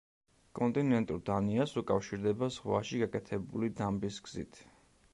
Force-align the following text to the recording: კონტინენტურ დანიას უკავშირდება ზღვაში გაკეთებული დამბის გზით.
კონტინენტურ 0.59 1.19
დანიას 1.27 1.75
უკავშირდება 1.83 2.51
ზღვაში 2.57 3.05
გაკეთებული 3.05 3.73
დამბის 3.83 4.23
გზით. 4.29 4.65